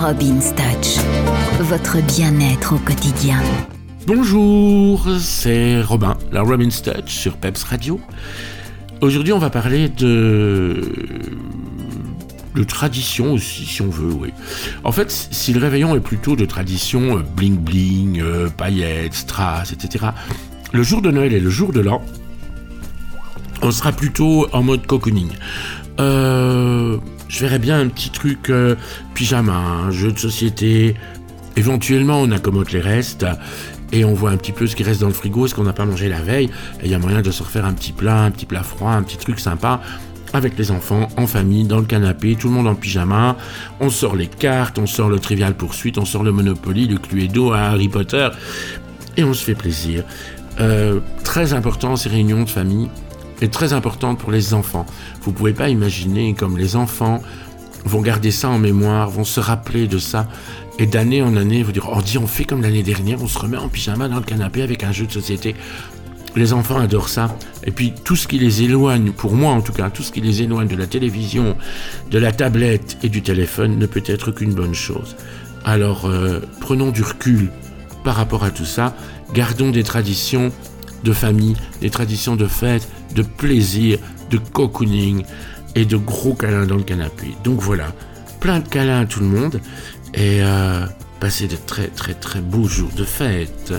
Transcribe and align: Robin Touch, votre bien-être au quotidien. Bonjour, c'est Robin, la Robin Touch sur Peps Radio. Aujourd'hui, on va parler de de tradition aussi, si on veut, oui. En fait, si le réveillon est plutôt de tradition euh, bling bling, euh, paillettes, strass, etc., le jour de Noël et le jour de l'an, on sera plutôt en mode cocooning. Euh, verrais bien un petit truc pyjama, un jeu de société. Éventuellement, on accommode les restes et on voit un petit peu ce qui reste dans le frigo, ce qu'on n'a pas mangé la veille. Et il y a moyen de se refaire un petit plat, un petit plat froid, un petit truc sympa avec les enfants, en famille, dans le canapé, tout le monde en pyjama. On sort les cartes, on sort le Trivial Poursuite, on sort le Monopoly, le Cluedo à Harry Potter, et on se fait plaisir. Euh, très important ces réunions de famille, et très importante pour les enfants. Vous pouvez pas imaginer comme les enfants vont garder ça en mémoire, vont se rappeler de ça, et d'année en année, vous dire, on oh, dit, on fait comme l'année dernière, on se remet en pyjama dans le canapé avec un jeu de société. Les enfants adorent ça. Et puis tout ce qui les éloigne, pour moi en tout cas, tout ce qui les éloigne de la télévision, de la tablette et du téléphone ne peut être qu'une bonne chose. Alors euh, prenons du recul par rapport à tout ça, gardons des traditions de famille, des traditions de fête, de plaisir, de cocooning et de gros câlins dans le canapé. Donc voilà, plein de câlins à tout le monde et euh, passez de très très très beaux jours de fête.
Robin 0.00 0.38
Touch, 0.56 0.96
votre 1.60 2.00
bien-être 2.16 2.74
au 2.74 2.78
quotidien. 2.78 3.38
Bonjour, 4.06 5.06
c'est 5.20 5.82
Robin, 5.82 6.16
la 6.32 6.40
Robin 6.40 6.70
Touch 6.70 7.10
sur 7.10 7.36
Peps 7.36 7.62
Radio. 7.64 8.00
Aujourd'hui, 9.02 9.34
on 9.34 9.38
va 9.38 9.50
parler 9.50 9.90
de 9.90 10.80
de 12.54 12.64
tradition 12.64 13.34
aussi, 13.34 13.66
si 13.66 13.82
on 13.82 13.90
veut, 13.90 14.14
oui. 14.14 14.30
En 14.84 14.92
fait, 14.92 15.10
si 15.10 15.52
le 15.52 15.60
réveillon 15.60 15.94
est 15.94 16.00
plutôt 16.00 16.34
de 16.34 16.46
tradition 16.46 17.18
euh, 17.18 17.22
bling 17.22 17.58
bling, 17.58 18.22
euh, 18.22 18.48
paillettes, 18.48 19.12
strass, 19.12 19.70
etc., 19.74 20.06
le 20.72 20.82
jour 20.82 21.02
de 21.02 21.10
Noël 21.10 21.34
et 21.34 21.40
le 21.40 21.50
jour 21.50 21.74
de 21.74 21.80
l'an, 21.80 22.00
on 23.60 23.70
sera 23.70 23.92
plutôt 23.92 24.46
en 24.54 24.62
mode 24.62 24.86
cocooning. 24.86 25.28
Euh, 27.40 27.46
verrais 27.46 27.58
bien 27.58 27.80
un 27.80 27.88
petit 27.88 28.10
truc 28.10 28.52
pyjama, 29.14 29.56
un 29.56 29.90
jeu 29.90 30.12
de 30.12 30.18
société. 30.18 30.94
Éventuellement, 31.56 32.20
on 32.20 32.30
accommode 32.30 32.70
les 32.70 32.80
restes 32.80 33.26
et 33.92 34.04
on 34.04 34.14
voit 34.14 34.30
un 34.30 34.36
petit 34.36 34.52
peu 34.52 34.66
ce 34.66 34.76
qui 34.76 34.82
reste 34.82 35.00
dans 35.00 35.08
le 35.08 35.14
frigo, 35.14 35.46
ce 35.46 35.54
qu'on 35.54 35.64
n'a 35.64 35.72
pas 35.72 35.84
mangé 35.84 36.08
la 36.08 36.20
veille. 36.20 36.50
Et 36.80 36.86
il 36.86 36.90
y 36.90 36.94
a 36.94 36.98
moyen 36.98 37.22
de 37.22 37.30
se 37.30 37.42
refaire 37.42 37.64
un 37.64 37.72
petit 37.72 37.92
plat, 37.92 38.22
un 38.22 38.30
petit 38.30 38.46
plat 38.46 38.62
froid, 38.62 38.90
un 38.90 39.02
petit 39.02 39.16
truc 39.16 39.40
sympa 39.40 39.80
avec 40.32 40.56
les 40.56 40.70
enfants, 40.70 41.08
en 41.16 41.26
famille, 41.26 41.64
dans 41.64 41.78
le 41.78 41.86
canapé, 41.86 42.36
tout 42.36 42.48
le 42.48 42.54
monde 42.54 42.68
en 42.68 42.76
pyjama. 42.76 43.36
On 43.80 43.90
sort 43.90 44.14
les 44.14 44.28
cartes, 44.28 44.78
on 44.78 44.86
sort 44.86 45.08
le 45.08 45.18
Trivial 45.18 45.54
Poursuite, 45.54 45.98
on 45.98 46.04
sort 46.04 46.22
le 46.22 46.30
Monopoly, 46.30 46.86
le 46.86 46.98
Cluedo 46.98 47.52
à 47.52 47.62
Harry 47.62 47.88
Potter, 47.88 48.28
et 49.16 49.24
on 49.24 49.34
se 49.34 49.42
fait 49.42 49.56
plaisir. 49.56 50.04
Euh, 50.60 51.00
très 51.24 51.52
important 51.52 51.96
ces 51.96 52.10
réunions 52.10 52.44
de 52.44 52.48
famille, 52.48 52.88
et 53.40 53.48
très 53.48 53.72
importante 53.72 54.18
pour 54.18 54.30
les 54.30 54.54
enfants. 54.54 54.86
Vous 55.22 55.32
pouvez 55.32 55.52
pas 55.52 55.68
imaginer 55.68 56.34
comme 56.34 56.58
les 56.58 56.76
enfants 56.76 57.20
vont 57.84 58.00
garder 58.00 58.30
ça 58.30 58.48
en 58.48 58.58
mémoire, 58.58 59.10
vont 59.10 59.24
se 59.24 59.40
rappeler 59.40 59.86
de 59.86 59.98
ça, 59.98 60.28
et 60.78 60.86
d'année 60.86 61.22
en 61.22 61.36
année, 61.36 61.62
vous 61.62 61.72
dire, 61.72 61.88
on 61.90 61.98
oh, 61.98 62.02
dit, 62.02 62.18
on 62.18 62.26
fait 62.26 62.44
comme 62.44 62.62
l'année 62.62 62.82
dernière, 62.82 63.22
on 63.22 63.28
se 63.28 63.38
remet 63.38 63.56
en 63.56 63.68
pyjama 63.68 64.08
dans 64.08 64.16
le 64.16 64.22
canapé 64.22 64.62
avec 64.62 64.82
un 64.84 64.92
jeu 64.92 65.06
de 65.06 65.12
société. 65.12 65.54
Les 66.36 66.52
enfants 66.52 66.78
adorent 66.78 67.08
ça. 67.08 67.36
Et 67.64 67.70
puis 67.70 67.92
tout 68.04 68.16
ce 68.16 68.28
qui 68.28 68.38
les 68.38 68.62
éloigne, 68.62 69.10
pour 69.10 69.34
moi 69.34 69.52
en 69.52 69.60
tout 69.60 69.72
cas, 69.72 69.90
tout 69.90 70.02
ce 70.02 70.12
qui 70.12 70.20
les 70.20 70.42
éloigne 70.42 70.68
de 70.68 70.76
la 70.76 70.86
télévision, 70.86 71.56
de 72.10 72.18
la 72.18 72.32
tablette 72.32 72.98
et 73.02 73.08
du 73.08 73.20
téléphone 73.20 73.78
ne 73.78 73.86
peut 73.86 74.02
être 74.06 74.30
qu'une 74.30 74.54
bonne 74.54 74.74
chose. 74.74 75.16
Alors 75.64 76.06
euh, 76.06 76.40
prenons 76.60 76.92
du 76.92 77.02
recul 77.02 77.50
par 78.04 78.14
rapport 78.14 78.44
à 78.44 78.50
tout 78.50 78.64
ça, 78.64 78.94
gardons 79.34 79.70
des 79.70 79.82
traditions 79.82 80.52
de 81.04 81.12
famille, 81.12 81.56
des 81.80 81.90
traditions 81.90 82.36
de 82.36 82.46
fête, 82.46 82.88
de 83.14 83.22
plaisir, 83.22 83.98
de 84.30 84.38
cocooning 84.38 85.24
et 85.74 85.84
de 85.84 85.96
gros 85.96 86.34
câlins 86.34 86.66
dans 86.66 86.76
le 86.76 86.82
canapé. 86.82 87.28
Donc 87.44 87.60
voilà, 87.60 87.92
plein 88.40 88.60
de 88.60 88.68
câlins 88.68 89.00
à 89.00 89.06
tout 89.06 89.20
le 89.20 89.26
monde 89.26 89.60
et 90.14 90.42
euh, 90.42 90.86
passez 91.20 91.46
de 91.46 91.56
très 91.56 91.88
très 91.88 92.14
très 92.14 92.40
beaux 92.40 92.68
jours 92.68 92.90
de 92.96 93.04
fête. 93.04 93.72